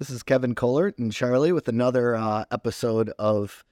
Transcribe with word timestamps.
This 0.00 0.08
is 0.08 0.22
Kevin 0.22 0.54
Kohler 0.54 0.94
and 0.96 1.12
Charlie 1.12 1.52
with 1.52 1.68
another 1.68 2.16
uh, 2.16 2.46
episode 2.50 3.10
of 3.18 3.66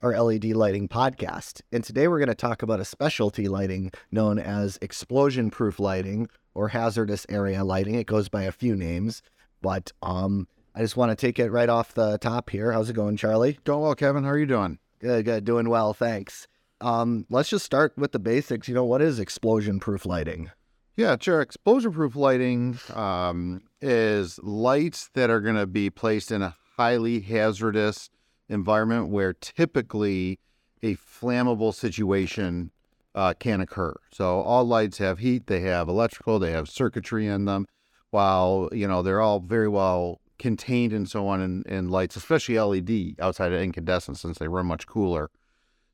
our 0.00 0.16
LED 0.16 0.44
lighting 0.44 0.86
podcast. 0.86 1.60
And 1.72 1.82
today 1.82 2.06
we're 2.06 2.20
going 2.20 2.28
to 2.28 2.36
talk 2.36 2.62
about 2.62 2.78
a 2.78 2.84
specialty 2.84 3.48
lighting 3.48 3.90
known 4.12 4.38
as 4.38 4.78
explosion 4.80 5.50
proof 5.50 5.80
lighting 5.80 6.28
or 6.54 6.68
hazardous 6.68 7.26
area 7.28 7.64
lighting. 7.64 7.96
It 7.96 8.06
goes 8.06 8.28
by 8.28 8.44
a 8.44 8.52
few 8.52 8.76
names, 8.76 9.22
but 9.60 9.90
um, 10.02 10.46
I 10.72 10.82
just 10.82 10.96
want 10.96 11.10
to 11.10 11.16
take 11.16 11.40
it 11.40 11.50
right 11.50 11.68
off 11.68 11.94
the 11.94 12.16
top 12.18 12.50
here. 12.50 12.70
How's 12.70 12.88
it 12.88 12.92
going, 12.92 13.16
Charlie? 13.16 13.58
Doing 13.64 13.80
well, 13.80 13.96
Kevin. 13.96 14.22
How 14.22 14.30
are 14.30 14.38
you 14.38 14.46
doing? 14.46 14.78
Good, 15.00 15.24
good. 15.24 15.44
Doing 15.44 15.68
well, 15.68 15.94
thanks. 15.94 16.46
Um, 16.80 17.26
let's 17.28 17.48
just 17.48 17.64
start 17.64 17.92
with 17.96 18.12
the 18.12 18.20
basics. 18.20 18.68
You 18.68 18.76
know, 18.76 18.84
what 18.84 19.02
is 19.02 19.18
explosion 19.18 19.80
proof 19.80 20.06
lighting? 20.06 20.52
Yeah, 20.94 21.16
sure. 21.18 21.40
Explosion 21.40 21.90
proof 21.90 22.14
lighting 22.14 22.78
um, 22.94 23.62
is 23.82 24.38
lights 24.42 25.10
that 25.14 25.28
are 25.28 25.40
going 25.40 25.56
to 25.56 25.66
be 25.66 25.90
placed 25.90 26.30
in 26.30 26.40
a 26.40 26.54
highly 26.76 27.20
hazardous 27.20 28.08
environment 28.48 29.08
where 29.08 29.32
typically 29.34 30.38
a 30.82 30.96
flammable 30.96 31.74
situation 31.74 32.70
uh, 33.14 33.34
can 33.38 33.60
occur. 33.60 33.94
So 34.12 34.40
all 34.40 34.64
lights 34.64 34.98
have 34.98 35.18
heat, 35.18 35.46
they 35.46 35.60
have 35.60 35.88
electrical, 35.88 36.38
they 36.38 36.52
have 36.52 36.68
circuitry 36.68 37.26
in 37.26 37.44
them. 37.44 37.66
While 38.10 38.68
you 38.72 38.86
know 38.86 39.02
they're 39.02 39.22
all 39.22 39.40
very 39.40 39.68
well 39.68 40.20
contained 40.38 40.92
and 40.92 41.08
so 41.08 41.28
on 41.28 41.40
in, 41.40 41.62
in 41.66 41.88
lights, 41.88 42.16
especially 42.16 42.58
LED 42.58 43.14
outside 43.20 43.52
of 43.52 43.60
incandescent, 43.60 44.18
since 44.18 44.38
they 44.38 44.48
run 44.48 44.66
much 44.66 44.86
cooler. 44.86 45.30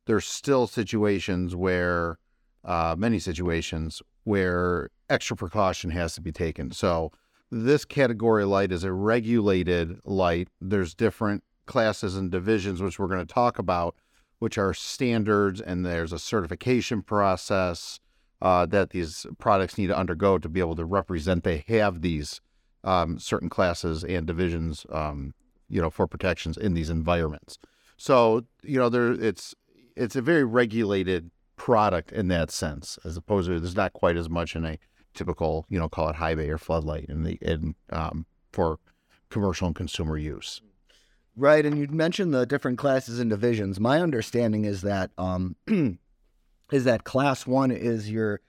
There's 0.07 0.27
still 0.27 0.67
situations 0.67 1.55
where, 1.55 2.19
uh, 2.65 2.97
many 2.99 3.19
situations 3.19 4.03
where 4.25 4.89
extra 5.11 5.37
precaution 5.37 5.91
has 5.91 6.15
to 6.15 6.23
be 6.23 6.33
taken. 6.33 6.71
So 6.71 7.13
this 7.51 7.85
category 7.85 8.45
light 8.45 8.73
is 8.73 8.85
a 8.85 8.93
regulated 8.93 10.01
light. 10.05 10.49
There's 10.61 10.95
different 10.95 11.45
classes 11.67 12.17
and 12.17 12.31
divisions, 12.31 12.83
which 12.83 12.99
we're 12.99 13.09
going 13.09 13.27
to 13.27 13.35
talk 13.35 13.59
about, 13.59 13.95
which 14.39 14.59
are 14.59 14.75
standards, 14.75 15.61
and 15.61 15.85
there's 15.85 16.13
a 16.13 16.19
certification 16.19 17.03
process 17.03 18.01
uh, 18.41 18.67
that 18.67 18.91
these 18.91 19.27
products 19.39 19.79
need 19.79 19.89
to 19.89 19.97
undergo 19.97 20.39
to 20.39 20.49
be 20.49 20.61
able 20.61 20.77
to 20.77 20.85
represent 20.85 21.45
they 21.45 21.65
have 21.69 22.03
these 22.03 22.41
um, 22.85 23.19
certain 23.19 23.49
classes 23.49 24.05
and 24.05 24.27
divisions, 24.27 24.87
um, 24.91 25.35
you 25.69 25.81
know, 25.81 25.91
for 25.91 26.07
protections 26.07 26.57
in 26.57 26.75
these 26.75 26.91
environments. 26.91 27.59
So 27.97 28.45
you 28.63 28.79
know, 28.79 28.89
there 28.89 29.13
it's 29.13 29.55
it's 29.97 30.17
a 30.17 30.23
very 30.23 30.45
regulated 30.45 31.31
product 31.57 32.13
in 32.13 32.29
that 32.29 32.51
sense, 32.51 32.99
as 33.05 33.17
opposed 33.17 33.49
to 33.49 33.59
there's 33.59 33.75
not 33.75 33.93
quite 33.93 34.17
as 34.17 34.31
much 34.31 34.55
in 34.55 34.65
a 34.65 34.79
typical, 35.19 35.67
you 35.69 35.79
know, 35.79 35.89
call 35.89 36.09
it 36.09 36.17
high 36.17 36.35
bay 36.35 36.49
or 36.49 36.59
floodlight 36.59 37.07
in 37.09 37.25
the 37.25 37.39
in 37.43 37.75
um, 37.91 38.25
for 38.53 38.79
commercial 39.31 39.67
and 39.67 39.77
consumer 39.77 40.17
use. 40.17 40.63
Right, 41.37 41.67
and 41.67 41.77
you 41.79 41.87
mentioned 41.89 42.33
the 42.33 42.47
different 42.47 42.79
classes 42.79 43.19
and 43.19 43.29
divisions. 43.29 43.79
My 43.79 44.01
understanding 44.01 44.65
is 44.65 44.83
that 44.83 45.11
um, 45.19 45.57
is 46.73 46.85
that 46.85 47.05
class 47.05 47.47
one 47.47 47.71
is 47.71 48.11
your 48.11 48.41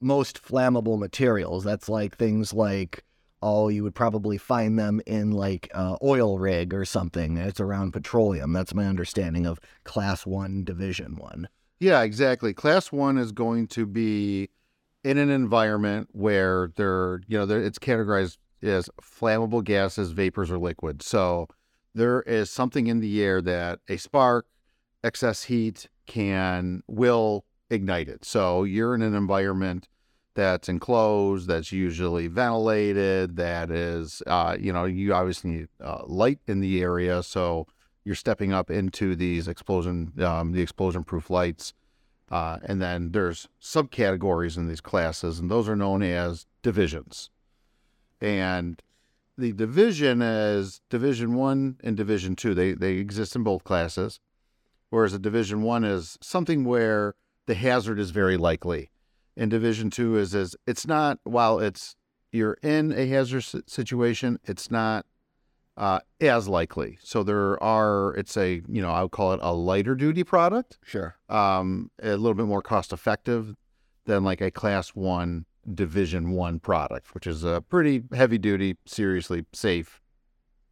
most 0.00 0.42
flammable 0.42 0.98
materials. 0.98 1.64
That's 1.64 1.88
like 1.88 2.16
things 2.16 2.52
like 2.52 3.04
oh, 3.42 3.68
you 3.68 3.82
would 3.82 3.94
probably 3.94 4.38
find 4.38 4.78
them 4.78 5.00
in 5.06 5.30
like 5.30 5.70
uh, 5.74 5.96
oil 6.02 6.38
rig 6.38 6.72
or 6.72 6.84
something. 6.84 7.36
It's 7.36 7.60
around 7.60 7.92
petroleum. 7.92 8.52
That's 8.52 8.74
my 8.74 8.86
understanding 8.86 9.46
of 9.46 9.60
class 9.84 10.24
one, 10.26 10.64
division 10.64 11.16
one. 11.16 11.48
Yeah, 11.78 12.02
exactly. 12.02 12.54
Class 12.54 12.90
one 12.90 13.18
is 13.18 13.32
going 13.32 13.68
to 13.68 13.84
be 13.86 14.48
in 15.06 15.18
an 15.18 15.30
environment 15.30 16.08
where 16.10 16.72
they're, 16.74 17.20
you 17.28 17.38
know, 17.38 17.46
they're, 17.46 17.62
it's 17.62 17.78
categorized 17.78 18.38
as 18.60 18.90
flammable 19.00 19.62
gases, 19.62 20.10
vapors, 20.10 20.50
or 20.50 20.58
liquids. 20.58 21.06
So 21.06 21.46
there 21.94 22.22
is 22.22 22.50
something 22.50 22.88
in 22.88 22.98
the 22.98 23.22
air 23.22 23.40
that 23.42 23.78
a 23.88 23.98
spark, 23.98 24.46
excess 25.04 25.44
heat 25.44 25.88
can 26.08 26.82
will 26.88 27.44
ignite 27.70 28.08
it. 28.08 28.24
So 28.24 28.64
you're 28.64 28.96
in 28.96 29.02
an 29.02 29.14
environment 29.14 29.86
that's 30.34 30.68
enclosed, 30.68 31.46
that's 31.46 31.70
usually 31.70 32.26
ventilated, 32.26 33.36
that 33.36 33.70
is, 33.70 34.24
uh, 34.26 34.56
you 34.58 34.72
know, 34.72 34.86
you 34.86 35.14
obviously 35.14 35.50
need 35.50 35.68
uh, 35.80 36.02
light 36.04 36.40
in 36.48 36.58
the 36.58 36.82
area. 36.82 37.22
So 37.22 37.68
you're 38.04 38.16
stepping 38.16 38.52
up 38.52 38.72
into 38.72 39.14
these 39.14 39.46
explosion, 39.46 40.12
um, 40.20 40.50
the 40.50 40.62
explosion 40.62 41.04
proof 41.04 41.30
lights. 41.30 41.74
Uh, 42.30 42.58
and 42.64 42.82
then 42.82 43.12
there's 43.12 43.48
subcategories 43.62 44.56
in 44.56 44.66
these 44.66 44.80
classes, 44.80 45.38
and 45.38 45.50
those 45.50 45.68
are 45.68 45.76
known 45.76 46.02
as 46.02 46.46
divisions. 46.62 47.30
And 48.20 48.82
the 49.38 49.52
division 49.52 50.22
is 50.22 50.80
division 50.90 51.34
one 51.34 51.76
and 51.84 51.96
division 51.96 52.34
two. 52.34 52.54
They 52.54 52.72
they 52.72 52.94
exist 52.94 53.36
in 53.36 53.42
both 53.42 53.64
classes. 53.64 54.18
Whereas 54.90 55.12
a 55.12 55.18
division 55.18 55.62
one 55.62 55.84
is 55.84 56.18
something 56.20 56.64
where 56.64 57.14
the 57.46 57.54
hazard 57.54 57.98
is 57.98 58.10
very 58.10 58.36
likely 58.36 58.90
and 59.36 59.50
Division 59.50 59.90
Two 59.90 60.16
is 60.16 60.34
is 60.34 60.56
it's 60.66 60.86
not 60.86 61.18
while 61.24 61.58
it's 61.58 61.96
you're 62.32 62.58
in 62.62 62.92
a 62.92 63.06
hazardous 63.06 63.54
situation, 63.66 64.38
it's 64.44 64.70
not 64.70 65.06
uh, 65.76 66.00
as 66.20 66.48
likely. 66.48 66.98
So 67.02 67.22
there 67.22 67.62
are 67.62 68.14
it's 68.14 68.36
a 68.36 68.62
you 68.68 68.82
know 68.82 68.90
I 68.90 69.02
would 69.02 69.12
call 69.12 69.32
it 69.32 69.40
a 69.42 69.52
lighter 69.52 69.94
duty 69.94 70.24
product. 70.24 70.78
Sure. 70.84 71.16
Um, 71.28 71.90
a 72.02 72.16
little 72.16 72.34
bit 72.34 72.46
more 72.46 72.62
cost 72.62 72.92
effective 72.92 73.54
than 74.06 74.24
like 74.24 74.40
a 74.40 74.50
Class 74.50 74.90
One 74.90 75.44
Division 75.72 76.30
One 76.30 76.60
product, 76.60 77.14
which 77.14 77.26
is 77.26 77.44
a 77.44 77.62
pretty 77.68 78.02
heavy 78.14 78.38
duty, 78.38 78.76
seriously 78.86 79.44
safe, 79.52 80.00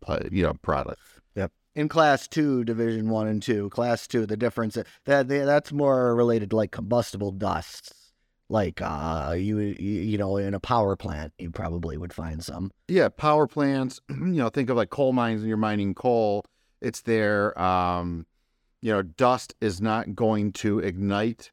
uh, 0.07 0.21
you 0.31 0.43
know, 0.45 0.55
product. 0.63 1.01
Yep. 1.35 1.53
In 1.75 1.89
class 1.89 2.29
two, 2.29 2.65
division 2.65 3.09
one 3.09 3.27
and 3.27 3.43
two, 3.43 3.69
class 3.71 4.07
two, 4.07 4.27
the 4.27 4.37
difference 4.37 4.79
that 5.05 5.29
that's 5.29 5.73
more 5.73 6.15
related 6.15 6.51
to 6.51 6.57
like 6.57 6.71
combustible 6.71 7.33
dusts 7.33 8.04
like 8.49 8.81
uh 8.83 9.35
you 9.37 9.59
you 9.59 10.19
know 10.19 10.37
in 10.37 10.55
a 10.55 10.61
power 10.61 10.97
plant 10.97 11.33
you 11.39 11.51
probably 11.51 11.97
would 11.97 12.13
find 12.13 12.45
some. 12.45 12.71
Yeah 12.89 13.09
power 13.09 13.47
plants 13.47 14.01
you 14.11 14.17
know 14.17 14.49
think 14.49 14.71
of 14.71 14.77
like 14.77 14.91
coal 14.91 15.13
mines 15.13 15.41
and 15.41 15.49
you're 15.49 15.57
mining 15.57 15.95
coal 15.95 16.45
it's 16.81 17.01
there 17.03 17.59
um 17.61 18.27
you 18.83 18.93
know 18.93 19.03
dust 19.03 19.55
is 19.61 19.81
not 19.81 20.15
going 20.15 20.53
to 20.53 20.79
ignite 20.79 21.51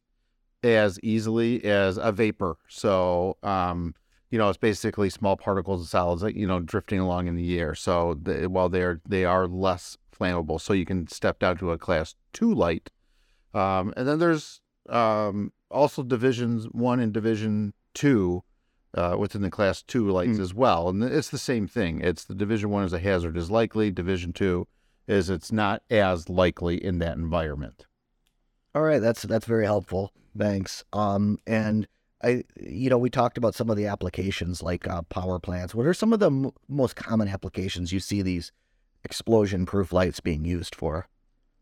as 0.64 1.00
easily 1.02 1.64
as 1.66 1.98
a 1.98 2.12
vapor. 2.12 2.58
So 2.68 3.38
um 3.42 3.96
you 4.30 4.38
know 4.38 4.50
it's 4.50 4.58
basically 4.58 5.10
small 5.10 5.38
particles 5.38 5.82
of 5.82 5.88
solids 5.88 6.24
you 6.36 6.48
know 6.48 6.60
drifting 6.60 7.00
along 7.00 7.28
in 7.28 7.36
the 7.36 7.60
air. 7.60 7.74
So 7.74 8.18
the, 8.22 8.48
while 8.48 8.70
they're 8.70 9.02
they 9.08 9.26
are 9.26 9.48
less 9.48 9.98
flammable 10.18 10.60
so 10.60 10.74
you 10.74 10.86
can 10.86 11.08
step 11.08 11.40
down 11.40 11.58
to 11.58 11.72
a 11.72 11.80
class 11.80 12.14
2 12.34 12.54
light 12.54 12.92
um 13.56 13.92
and 13.98 14.08
then 14.08 14.20
there's 14.20 14.61
um 14.90 15.52
also 15.70 16.04
divisions 16.04 16.66
one 16.72 17.00
and 17.00 17.14
division 17.14 17.74
two 17.94 18.44
uh, 18.94 19.16
within 19.18 19.42
the 19.42 19.50
class 19.50 19.82
two 19.82 20.10
lights 20.10 20.38
mm. 20.38 20.42
as 20.42 20.54
well. 20.54 20.90
And 20.90 21.04
it's 21.04 21.30
the 21.30 21.38
same 21.38 21.68
thing. 21.68 22.02
It's 22.02 22.26
the 22.26 22.36
division 22.36 22.70
one 22.70 22.84
is 22.84 22.94
a 22.94 23.00
hazard 23.00 23.38
is 23.38 23.50
likely. 23.50 23.92
Division 23.92 24.34
two 24.34 24.68
is 25.08 25.30
it's 25.30 25.52
not 25.52 25.82
as 25.90 26.30
likely 26.30 26.84
in 26.84 27.00
that 27.00 27.18
environment. 27.18 27.86
All 28.74 28.82
right, 28.82 29.00
that's 29.00 29.24
that's 29.24 29.46
very 29.46 29.66
helpful. 29.66 30.12
Thanks. 30.38 30.84
Um, 30.94 31.40
and 31.46 31.88
I, 32.24 32.44
you 32.60 32.90
know, 32.90 32.98
we 32.98 33.10
talked 33.10 33.38
about 33.38 33.56
some 33.56 33.70
of 33.70 33.78
the 33.78 33.88
applications 33.88 34.62
like 34.62 34.88
uh, 34.88 35.02
power 35.04 35.40
plants. 35.40 35.76
What 35.76 35.86
are 35.86 35.94
some 35.94 36.14
of 36.14 36.20
the 36.20 36.28
m- 36.28 36.52
most 36.70 36.96
common 36.96 37.28
applications 37.28 37.92
you 37.92 38.00
see 38.00 38.22
these 38.22 38.52
explosion-proof 39.04 39.92
lights 39.92 40.20
being 40.20 40.46
used 40.46 40.76
for? 40.76 41.08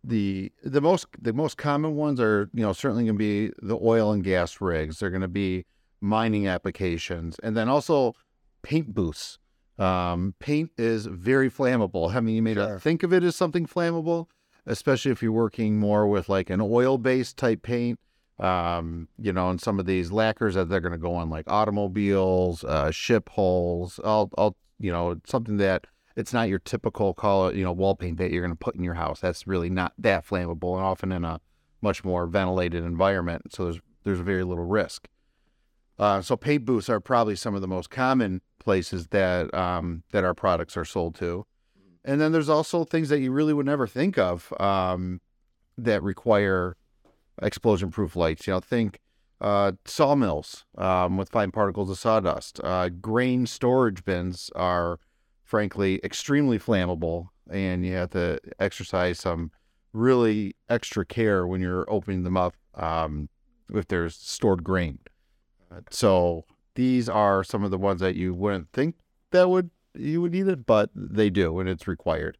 The 0.03 0.51
the 0.63 0.81
most 0.81 1.07
the 1.21 1.33
most 1.33 1.57
common 1.57 1.95
ones 1.95 2.19
are 2.19 2.49
you 2.53 2.63
know 2.63 2.73
certainly 2.73 3.03
going 3.03 3.15
to 3.15 3.19
be 3.19 3.51
the 3.61 3.77
oil 3.81 4.11
and 4.11 4.23
gas 4.23 4.61
rigs. 4.61 4.99
They're 4.99 5.09
going 5.09 5.21
to 5.21 5.27
be 5.27 5.65
mining 6.01 6.47
applications, 6.47 7.37
and 7.43 7.55
then 7.55 7.69
also 7.69 8.15
paint 8.61 8.93
booths. 8.93 9.39
Um, 9.77 10.35
paint 10.39 10.71
is 10.77 11.05
very 11.05 11.49
flammable. 11.49 12.13
I 12.13 12.19
mean, 12.19 12.35
you 12.35 12.41
may 12.41 12.53
sure. 12.53 12.67
not 12.67 12.81
think 12.81 13.03
of 13.03 13.13
it 13.13 13.23
as 13.23 13.35
something 13.35 13.65
flammable, 13.65 14.27
especially 14.65 15.11
if 15.11 15.23
you're 15.23 15.31
working 15.31 15.79
more 15.79 16.05
with 16.07 16.27
like 16.27 16.49
an 16.49 16.59
oil-based 16.61 17.37
type 17.37 17.63
paint. 17.63 17.99
Um, 18.39 19.09
you 19.17 19.33
know, 19.33 19.49
and 19.49 19.59
some 19.59 19.79
of 19.79 19.85
these 19.85 20.13
lacquers 20.13 20.55
that 20.55 20.69
they're 20.69 20.79
going 20.79 20.93
to 20.93 20.97
go 20.97 21.13
on 21.15 21.29
like 21.29 21.49
automobiles, 21.49 22.63
uh, 22.63 22.89
ship 22.89 23.29
hulls, 23.29 23.99
all, 23.99 24.29
all, 24.37 24.55
you 24.79 24.93
know, 24.93 25.19
something 25.25 25.57
that 25.57 25.87
it's 26.19 26.33
not 26.33 26.49
your 26.49 26.59
typical 26.59 27.13
call 27.13 27.55
you 27.55 27.63
know 27.63 27.71
wall 27.71 27.95
paint 27.95 28.17
that 28.17 28.29
you're 28.29 28.41
going 28.41 28.51
to 28.51 28.57
put 28.57 28.75
in 28.75 28.83
your 28.83 28.95
house. 28.95 29.21
That's 29.21 29.47
really 29.47 29.69
not 29.69 29.93
that 29.97 30.27
flammable, 30.27 30.75
and 30.75 30.83
often 30.83 31.13
in 31.13 31.23
a 31.23 31.39
much 31.81 32.03
more 32.03 32.27
ventilated 32.27 32.83
environment. 32.83 33.53
So 33.53 33.63
there's 33.63 33.79
there's 34.03 34.19
very 34.19 34.43
little 34.43 34.65
risk. 34.65 35.07
Uh, 35.97 36.21
so 36.21 36.35
paint 36.35 36.65
booths 36.65 36.89
are 36.89 36.99
probably 36.99 37.37
some 37.37 37.55
of 37.55 37.61
the 37.61 37.67
most 37.67 37.89
common 37.89 38.41
places 38.59 39.07
that 39.07 39.53
um, 39.53 40.03
that 40.11 40.25
our 40.25 40.33
products 40.33 40.75
are 40.75 40.83
sold 40.83 41.15
to. 41.15 41.45
And 42.03 42.19
then 42.19 42.33
there's 42.33 42.49
also 42.49 42.83
things 42.83 43.07
that 43.09 43.19
you 43.19 43.31
really 43.31 43.53
would 43.53 43.65
never 43.65 43.87
think 43.87 44.17
of 44.17 44.53
um, 44.59 45.21
that 45.77 46.03
require 46.03 46.75
explosion-proof 47.41 48.15
lights. 48.17 48.45
You 48.45 48.53
know, 48.53 48.59
think 48.59 48.99
uh, 49.39 49.73
sawmills 49.85 50.65
um, 50.77 51.15
with 51.15 51.29
fine 51.29 51.51
particles 51.51 51.89
of 51.89 51.97
sawdust. 51.97 52.59
Uh, 52.61 52.89
grain 52.89 53.45
storage 53.45 54.03
bins 54.03 54.49
are 54.55 54.99
frankly, 55.49 55.99
extremely 56.03 56.59
flammable, 56.59 57.29
and 57.49 57.83
you 57.83 57.93
have 57.93 58.11
to 58.11 58.39
exercise 58.59 59.19
some 59.19 59.51
really 59.93 60.55
extra 60.69 61.03
care 61.03 61.47
when 61.47 61.59
you're 61.59 61.91
opening 61.91 62.21
them 62.21 62.37
up 62.37 62.53
um, 62.75 63.29
if 63.73 63.87
there's 63.87 64.15
stored 64.15 64.63
grain. 64.63 64.99
So 65.89 66.45
these 66.75 67.09
are 67.09 67.43
some 67.43 67.63
of 67.63 67.71
the 67.71 67.79
ones 67.79 67.99
that 68.01 68.15
you 68.15 68.35
wouldn't 68.35 68.71
think 68.73 68.95
that 69.31 69.49
would 69.49 69.71
you 69.95 70.21
would 70.21 70.33
need 70.33 70.47
it, 70.47 70.67
but 70.67 70.91
they 70.93 71.31
do, 71.31 71.59
and 71.59 71.67
it's 71.67 71.87
required. 71.87 72.37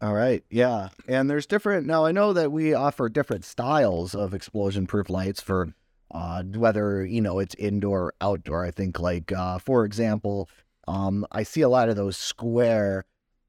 All 0.00 0.14
right. 0.14 0.44
Yeah. 0.50 0.90
And 1.08 1.28
there's 1.28 1.46
different. 1.46 1.86
Now, 1.86 2.04
I 2.04 2.12
know 2.12 2.32
that 2.32 2.52
we 2.52 2.74
offer 2.74 3.08
different 3.08 3.44
styles 3.44 4.14
of 4.14 4.34
explosion 4.34 4.86
proof 4.86 5.10
lights 5.10 5.40
for 5.40 5.74
uh, 6.12 6.42
whether, 6.42 7.04
you 7.04 7.20
know, 7.20 7.38
it's 7.38 7.54
indoor 7.56 8.02
or 8.02 8.14
outdoor. 8.20 8.64
I 8.64 8.70
think, 8.70 9.00
like, 9.00 9.32
uh, 9.32 9.58
for 9.58 9.84
example, 9.84 10.48
um, 10.88 11.26
I 11.30 11.42
see 11.42 11.60
a 11.60 11.68
lot 11.68 11.88
of 11.88 11.96
those 11.96 12.16
square, 12.16 13.04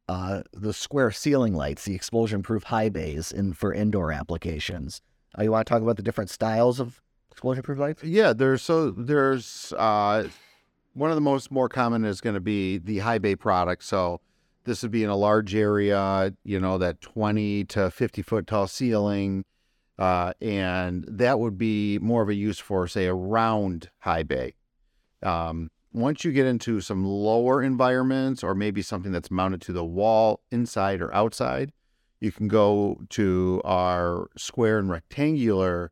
uh, 0.08 0.44
the 0.54 0.74
square 0.74 1.12
ceiling 1.12 1.54
lights, 1.54 1.86
the 1.86 1.96
explosion 1.96 2.44
proof 2.44 2.64
high 2.64 2.90
bays 2.90 3.32
in 3.32 3.54
for 3.54 3.74
indoor 3.74 4.12
applications. 4.12 5.02
Uh, 5.38 5.44
you 5.44 5.52
want 5.52 5.66
to 5.66 5.72
talk 5.72 5.82
about 5.82 5.98
the 5.98 6.04
different 6.04 6.30
styles 6.30 6.80
of 6.80 7.02
explosion 7.32 7.64
proof 7.64 7.80
lights? 7.80 8.04
Yeah, 8.04 8.34
there's 8.34 8.62
so 8.62 8.92
there's 8.92 9.74
uh, 9.78 10.28
one 10.94 11.10
of 11.10 11.16
the 11.16 11.22
most 11.22 11.52
more 11.52 11.70
common 11.70 12.06
is 12.06 12.22
going 12.22 12.36
to 12.36 12.42
be 12.42 12.78
the 12.78 13.00
high 13.00 13.18
bay 13.18 13.36
product. 13.36 13.84
So 13.84 14.22
this 14.64 14.82
would 14.84 14.92
be 14.92 15.04
in 15.04 15.10
a 15.10 15.16
large 15.16 15.56
area, 15.56 16.34
you 16.44 16.60
know, 16.60 16.78
that 16.78 17.02
20 17.02 17.66
to 17.66 17.92
50 17.92 18.22
foot 18.22 18.48
tall 18.48 18.68
ceiling. 18.68 19.46
Uh, 20.00 20.34
and 20.42 21.06
that 21.08 21.40
would 21.40 21.58
be 21.58 22.00
more 22.00 22.24
of 22.24 22.30
a 22.30 22.34
use 22.34 22.60
for, 22.60 22.88
say, 22.88 23.06
a 23.06 23.14
round 23.14 23.90
high 24.00 24.24
bay. 24.24 24.54
Um, 25.22 25.70
once 25.94 26.26
you 26.26 26.32
get 26.32 26.48
into 26.48 26.82
some 26.82 27.06
lower 27.06 27.62
environments 27.62 28.44
or 28.44 28.56
maybe 28.56 28.82
something 28.82 29.12
that's 29.12 29.32
mounted 29.32 29.62
to 29.62 29.72
the 29.72 29.86
wall 29.86 30.42
inside 30.52 31.02
or 31.02 31.14
outside, 31.14 31.72
you 32.20 32.32
can 32.32 32.48
go 32.48 33.00
to 33.10 33.62
our 33.64 34.30
square 34.36 34.80
and 34.80 34.90
rectangular 34.90 35.92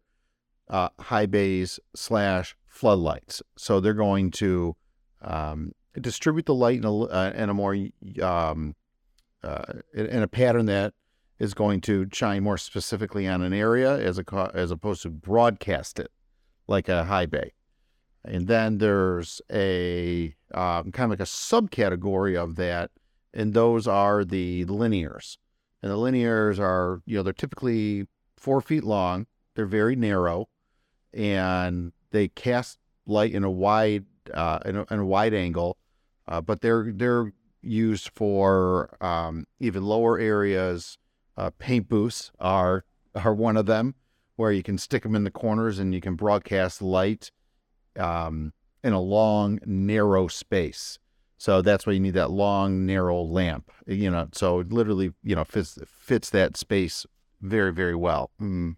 uh, 0.69 0.89
high 0.99 1.27
bays 1.27 1.79
slash 1.95 2.55
floodlights. 2.65 3.43
So 3.57 3.79
they're 3.79 3.93
going 3.93 4.31
to 4.31 4.75
um, 5.21 5.73
distribute 5.99 6.45
the 6.45 6.55
light 6.55 6.77
in 6.77 6.85
a, 6.85 7.01
uh, 7.01 7.33
in 7.35 7.49
a 7.49 7.53
more 7.53 7.75
um, 8.23 8.75
uh, 9.43 9.73
in 9.93 10.23
a 10.23 10.27
pattern 10.27 10.65
that 10.67 10.93
is 11.37 11.53
going 11.53 11.81
to 11.81 12.07
shine 12.13 12.43
more 12.43 12.57
specifically 12.57 13.27
on 13.27 13.41
an 13.41 13.53
area 13.53 13.97
as 13.97 14.19
a 14.19 14.51
as 14.53 14.71
opposed 14.71 15.01
to 15.03 15.09
broadcast 15.09 15.99
it 15.99 16.11
like 16.67 16.87
a 16.87 17.05
high 17.05 17.25
bay. 17.25 17.51
And 18.23 18.47
then 18.47 18.77
there's 18.77 19.41
a 19.51 20.35
um, 20.53 20.91
kind 20.91 21.11
of 21.11 21.19
like 21.19 21.27
a 21.27 21.31
subcategory 21.31 22.35
of 22.35 22.55
that, 22.55 22.91
and 23.33 23.53
those 23.53 23.87
are 23.87 24.23
the 24.23 24.65
linears. 24.65 25.37
And 25.81 25.91
the 25.91 25.97
linears 25.97 26.59
are, 26.59 27.01
you 27.05 27.17
know, 27.17 27.23
they're 27.23 27.33
typically 27.33 28.07
four 28.37 28.61
feet 28.61 28.83
long. 28.83 29.25
They're 29.55 29.65
very 29.65 29.95
narrow, 29.95 30.49
and 31.13 31.93
they 32.11 32.27
cast 32.27 32.77
light 33.07 33.33
in 33.33 33.43
a 33.43 33.49
wide 33.49 34.05
uh, 34.31 34.59
in, 34.65 34.77
a, 34.77 34.85
in 34.91 34.99
a 34.99 35.05
wide 35.05 35.33
angle, 35.33 35.77
uh, 36.27 36.41
but 36.41 36.61
they're 36.61 36.91
they're 36.91 37.33
used 37.63 38.11
for 38.15 38.95
um, 39.03 39.45
even 39.59 39.83
lower 39.83 40.19
areas. 40.19 40.97
Uh, 41.37 41.49
paint 41.57 41.89
booths 41.89 42.31
are 42.39 42.85
are 43.15 43.33
one 43.33 43.57
of 43.57 43.65
them, 43.65 43.95
where 44.35 44.51
you 44.51 44.61
can 44.61 44.77
stick 44.77 45.01
them 45.03 45.15
in 45.15 45.23
the 45.23 45.31
corners 45.31 45.79
and 45.79 45.95
you 45.95 46.01
can 46.01 46.15
broadcast 46.15 46.83
light 46.83 47.31
um, 47.97 48.53
in 48.83 48.93
a 48.93 48.99
long, 48.99 49.59
narrow 49.65 50.27
space. 50.27 50.99
So 51.37 51.61
that's 51.61 51.87
why 51.87 51.93
you 51.93 51.99
need 51.99 52.13
that 52.13 52.31
long, 52.31 52.85
narrow 52.85 53.21
lamp. 53.21 53.71
You 53.87 54.11
know, 54.11 54.27
so 54.31 54.59
it 54.59 54.71
literally, 54.71 55.13
you 55.23 55.35
know, 55.35 55.43
fits 55.43 55.77
fits 55.87 56.29
that 56.31 56.55
space 56.55 57.05
very, 57.41 57.73
very 57.73 57.95
well. 57.95 58.29
Mm. 58.39 58.75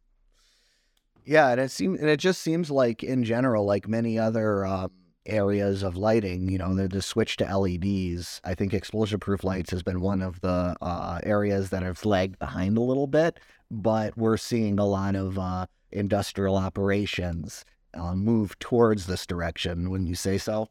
Yeah, 1.25 1.49
and 1.49 1.61
it 1.61 1.71
seems, 1.71 1.99
and 1.99 2.09
it 2.09 2.19
just 2.19 2.41
seems 2.41 2.69
like 2.69 3.03
in 3.03 3.23
general, 3.23 3.65
like 3.65 3.87
many 3.87 4.19
other 4.19 4.65
um, 4.65 4.91
areas 5.25 5.83
of 5.83 5.95
lighting, 5.95 6.49
you 6.49 6.57
know, 6.57 6.75
the, 6.75 6.87
the 6.87 7.01
switch 7.01 7.37
to 7.37 7.57
LEDs. 7.57 8.41
I 8.43 8.53
think 8.55 8.73
explosion 8.73 9.19
proof 9.19 9.43
lights 9.43 9.71
has 9.71 9.83
been 9.83 10.01
one 10.01 10.21
of 10.21 10.41
the 10.41 10.75
uh, 10.81 11.19
areas 11.23 11.69
that 11.69 11.83
have 11.83 12.03
lagged 12.05 12.39
behind 12.39 12.77
a 12.77 12.81
little 12.81 13.07
bit, 13.07 13.39
but 13.71 14.17
we're 14.17 14.37
seeing 14.37 14.79
a 14.79 14.85
lot 14.85 15.15
of 15.15 15.39
uh, 15.39 15.65
industrial 15.91 16.57
operations 16.57 17.63
uh, 17.93 18.15
move 18.15 18.57
towards 18.59 19.05
this 19.05 19.25
direction. 19.25 19.89
Wouldn't 19.89 20.09
you 20.09 20.15
say 20.15 20.37
so? 20.37 20.69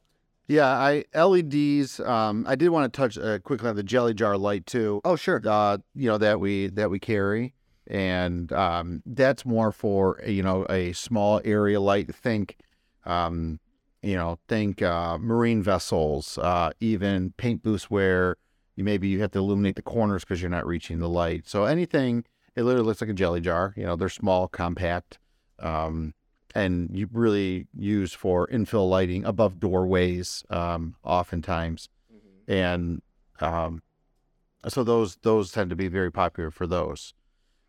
Yeah, 0.49 0.67
I 0.69 1.05
LEDs. 1.15 2.01
Um, 2.01 2.45
I 2.49 2.57
did 2.57 2.71
want 2.71 2.93
to 2.93 2.97
touch 2.97 3.17
uh, 3.17 3.39
quickly 3.39 3.69
on 3.69 3.77
the 3.77 3.83
jelly 3.83 4.13
jar 4.13 4.37
light 4.37 4.67
too. 4.67 5.01
Oh, 5.05 5.17
sure. 5.17 5.41
Uh, 5.45 5.79
you 5.95 6.09
know 6.09 6.19
that 6.19 6.41
we 6.41 6.67
that 6.69 6.91
we 6.91 6.99
carry, 6.99 7.55
and 7.87 8.53
um, 8.53 9.03
that's 9.07 9.47
more 9.47 9.73
for 9.73 10.21
you 10.27 10.43
know 10.43 10.67
a 10.69 10.93
small 10.93 11.41
area 11.45 11.81
light. 11.81 12.15
Think, 12.15 12.59
um, 13.05 13.61
you 14.03 14.17
know, 14.17 14.39
think 14.49 14.83
uh, 14.83 15.17
marine 15.19 15.63
vessels, 15.63 16.39
uh, 16.39 16.73
even 16.81 17.33
paint 17.37 17.63
booths 17.63 17.85
where 17.85 18.37
you 18.75 18.85
maybe 18.85 19.09
you 19.09 19.21
have 19.21 19.31
to 19.33 19.39
illuminate 19.39 19.77
the 19.77 19.83
corners 19.83 20.25
because 20.25 20.43
you're 20.43 20.51
not 20.51 20.67
reaching 20.67 20.99
the 20.99 21.09
light. 21.09 21.47
So 21.47 21.65
anything, 21.65 22.25
it 22.57 22.65
literally 22.65 22.87
looks 22.87 23.01
like 23.01 23.11
a 23.11 23.15
jelly 23.15 23.41
jar. 23.41 23.75
You 23.77 23.85
know, 23.85 23.97
they're 23.97 24.09
small, 24.09 24.49
compact. 24.49 25.19
Um, 25.61 26.15
and 26.55 26.91
you 26.93 27.09
really 27.13 27.67
use 27.77 28.13
for 28.13 28.47
infill 28.49 28.89
lighting 28.89 29.25
above 29.25 29.59
doorways, 29.61 30.45
um, 30.51 30.95
oftentimes, 31.05 31.89
mm-hmm. 32.13 32.53
and 32.53 33.03
um, 33.41 33.83
so 34.69 34.85
those 34.85 35.17
those 35.23 35.53
tend 35.53 35.71
to 35.71 35.77
be 35.77 35.89
very 35.89 36.11
popular 36.11 36.51
for 36.51 36.67
those. 36.67 37.15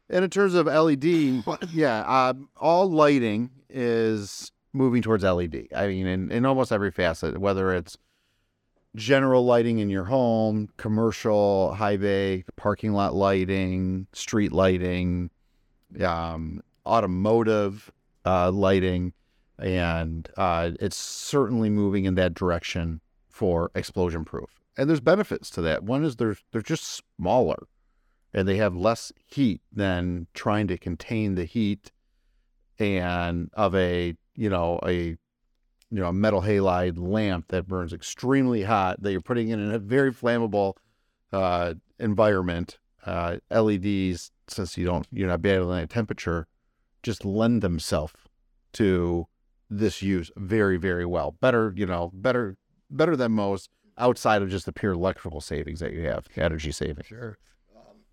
And 0.10 0.24
in 0.24 0.30
terms 0.30 0.54
of 0.54 0.68
LED, 0.68 1.44
yeah, 1.74 2.02
uh, 2.02 2.34
all 2.58 2.90
lighting 2.90 3.50
is 3.70 4.52
moving 4.74 5.02
towards 5.02 5.24
LED. 5.24 5.68
I 5.76 5.88
mean, 5.88 6.08
in, 6.08 6.32
in 6.32 6.46
almost 6.46 6.72
every 6.72 6.92
facet, 6.92 7.40
whether 7.40 7.74
it's 7.74 7.98
general 8.96 9.46
lighting 9.46 9.80
in 9.80 9.90
your 9.90 10.04
home, 10.06 10.70
commercial, 10.78 11.74
high 11.74 11.98
bay, 11.98 12.44
parking 12.56 12.94
lot 12.94 13.16
lighting, 13.16 14.08
street 14.14 14.52
lighting, 14.52 15.30
um, 16.04 16.62
automotive 16.86 17.92
uh, 18.26 18.52
lighting, 18.52 19.14
and 19.60 20.30
uh, 20.38 20.72
it's 20.80 20.98
certainly 20.98 21.70
moving 21.70 22.06
in 22.06 22.16
that 22.16 22.34
direction 22.34 23.02
for 23.30 23.72
explosion 23.76 24.26
proof. 24.26 24.60
And 24.78 24.90
there's 24.90 25.00
benefits 25.00 25.50
to 25.52 25.62
that. 25.62 25.84
One 25.84 26.04
is 26.04 26.16
they're 26.16 26.38
they're 26.52 26.62
just 26.62 27.02
smaller, 27.18 27.68
and 28.34 28.48
they 28.48 28.58
have 28.58 28.76
less 28.76 29.12
heat 29.26 29.62
than 29.72 30.28
trying 30.34 30.68
to 30.68 30.78
contain 30.78 31.36
the 31.36 31.46
heat 31.46 31.92
and 32.80 33.50
of 33.54 33.76
a 33.76 34.16
you 34.36 34.50
know 34.50 34.80
a 34.84 35.16
you 35.94 36.00
know 36.00 36.08
a 36.08 36.14
metal 36.14 36.42
halide 36.42 36.98
lamp 36.98 37.50
that 37.50 37.68
burns 37.68 37.94
extremely 37.94 38.64
hot 38.64 39.02
that 39.02 39.12
you're 39.12 39.22
putting 39.22 39.50
in 39.50 39.72
a 39.72 39.80
very 39.80 40.12
flammable 40.12 40.74
uh, 41.32 41.74
environment. 42.00 42.80
Uh, 43.06 43.38
LEDs, 43.52 44.32
since 44.48 44.78
you 44.78 44.86
don't 44.86 45.06
you're 45.12 45.28
not 45.28 45.42
battling 45.42 45.84
a 45.84 45.88
temperature, 45.88 46.48
just 47.04 47.26
lend 47.26 47.62
themselves 47.62 48.14
to 48.74 49.28
this 49.70 50.02
use 50.02 50.32
very, 50.36 50.78
very 50.78 51.06
well. 51.06 51.36
Better, 51.40 51.74
you 51.76 51.86
know, 51.86 52.12
better, 52.14 52.58
better 52.90 53.16
than 53.16 53.34
most 53.34 53.70
outside 53.98 54.42
of 54.42 54.50
just 54.50 54.66
the 54.66 54.74
pure 54.74 54.94
electrical 54.94 55.42
savings 55.42 55.80
that 55.80 55.94
you 55.94 56.02
have, 56.06 56.28
energy 56.36 56.72
savings. 56.72 57.08
Sure. 57.08 57.38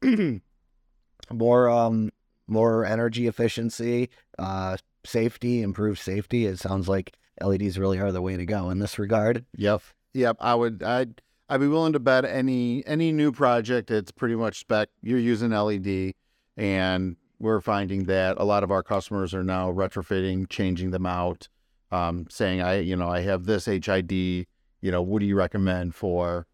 Um, 0.02 0.42
more, 1.32 1.70
um, 1.70 2.10
more 2.46 2.84
energy 2.84 3.26
efficiency, 3.26 4.10
uh, 4.38 4.76
safety, 5.04 5.62
improved 5.62 6.00
safety. 6.00 6.46
It 6.46 6.58
sounds 6.58 6.88
like 6.88 7.16
LEDs 7.40 7.78
really 7.78 7.98
are 7.98 8.12
the 8.12 8.22
way 8.22 8.36
to 8.36 8.44
go 8.44 8.70
in 8.70 8.78
this 8.78 8.98
regard. 8.98 9.44
Yep. 9.56 9.82
Yep. 10.14 10.36
I 10.40 10.54
would, 10.54 10.82
I'd, 10.82 11.22
I'd 11.48 11.60
be 11.60 11.68
willing 11.68 11.92
to 11.94 12.00
bet 12.00 12.24
any, 12.24 12.86
any 12.86 13.12
new 13.12 13.32
project, 13.32 13.90
it's 13.90 14.12
pretty 14.12 14.34
much 14.36 14.60
spec. 14.60 14.88
You're 15.02 15.18
using 15.18 15.50
LED 15.50 16.14
and 16.56 17.16
we're 17.40 17.60
finding 17.60 18.04
that 18.04 18.36
a 18.38 18.44
lot 18.44 18.62
of 18.62 18.70
our 18.70 18.82
customers 18.82 19.34
are 19.34 19.42
now 19.42 19.72
retrofitting, 19.72 20.48
changing 20.48 20.90
them 20.90 21.06
out, 21.06 21.48
um, 21.90 22.26
saying, 22.28 22.60
"I, 22.60 22.80
you 22.80 22.94
know, 22.94 23.08
I 23.08 23.20
have 23.20 23.46
this 23.46 23.64
HID. 23.64 24.12
You 24.12 24.90
know, 24.90 25.02
what 25.02 25.20
do 25.20 25.26
you 25.26 25.36
recommend 25.36 25.94
for 25.94 26.46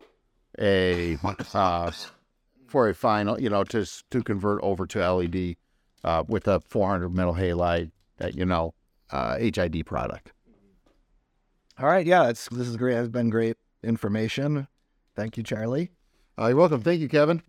a 0.59 1.19
uh, 1.53 1.91
for 2.67 2.89
a 2.89 2.95
final, 2.95 3.41
you 3.41 3.51
know, 3.51 3.65
to 3.65 3.85
to 4.11 4.23
convert 4.23 4.63
over 4.63 4.87
to 4.87 5.13
LED 5.13 5.57
uh, 6.05 6.25
with 6.27 6.49
a 6.49 6.61
400 6.61 7.11
metal 7.11 7.35
halide, 7.35 7.91
that 8.19 8.35
you 8.37 8.47
know, 8.47 8.73
uh, 9.11 9.37
HID 9.39 9.85
product." 9.85 10.33
All 11.79 11.89
right, 11.89 12.07
yeah, 12.07 12.27
this 12.29 12.49
is 12.53 12.77
great. 12.77 12.97
It's 12.97 13.09
been 13.09 13.29
great 13.29 13.57
information. 13.83 14.67
Thank 15.15 15.37
you, 15.37 15.43
Charlie. 15.43 15.91
Uh, 16.39 16.47
you're 16.49 16.57
welcome. 16.57 16.81
Thank 16.81 17.01
you, 17.01 17.09
Kevin. 17.09 17.43